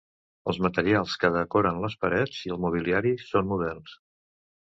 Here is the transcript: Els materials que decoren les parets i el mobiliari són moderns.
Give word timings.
Els 0.51 0.59
materials 0.65 1.17
que 1.23 1.29
decoren 1.35 1.77
les 1.83 1.97
parets 2.07 2.39
i 2.49 2.55
el 2.57 2.59
mobiliari 2.65 3.13
són 3.27 3.49
moderns. 3.53 3.95